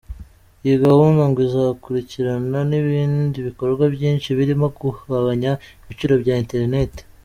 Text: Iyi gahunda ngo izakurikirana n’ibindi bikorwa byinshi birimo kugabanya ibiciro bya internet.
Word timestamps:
Iyi 0.65 0.75
gahunda 0.85 1.21
ngo 1.29 1.39
izakurikirana 1.47 2.59
n’ibindi 2.69 3.37
bikorwa 3.47 3.83
byinshi 3.95 4.27
birimo 4.37 4.65
kugabanya 4.79 5.51
ibiciro 5.83 6.13
bya 6.25 6.35
internet. 6.45 6.93